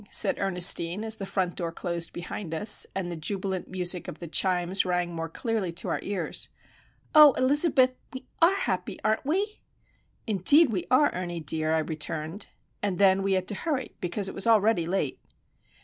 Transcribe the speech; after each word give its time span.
'"said 0.23 0.39
Ernestine, 0.39 1.03
as 1.05 1.17
the 1.17 1.27
front 1.27 1.55
door 1.55 1.71
closed 1.71 2.11
behind 2.11 2.55
us, 2.55 2.87
and 2.95 3.11
the 3.11 3.15
jubilant 3.15 3.67
music 3.67 4.07
of 4.07 4.17
the 4.17 4.27
chimes 4.27 4.83
rang 4.83 5.13
more 5.13 5.29
clearly 5.29 5.71
to 5.73 5.89
our 5.89 5.99
ears. 6.01 6.49
"Oh, 7.13 7.33
Elizabeth, 7.33 7.91
we 8.11 8.25
are 8.41 8.55
happy, 8.55 8.97
aren't 9.03 9.27
we?" 9.27 9.61
"Indeed 10.25 10.71
we 10.71 10.87
are, 10.89 11.13
Ernie 11.13 11.39
dear," 11.39 11.71
I 11.73 11.77
returned. 11.85 12.47
And 12.81 12.97
then 12.97 13.21
we 13.21 13.33
had 13.33 13.47
to 13.49 13.53
hurry, 13.53 13.93
since 14.03 14.27
it 14.27 14.33
was 14.33 14.47
already 14.47 14.87
late. 14.87 15.19